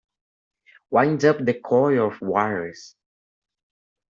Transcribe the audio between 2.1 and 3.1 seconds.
wires.